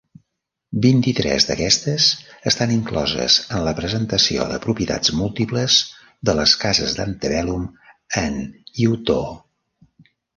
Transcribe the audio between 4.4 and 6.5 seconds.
de propietats múltiples de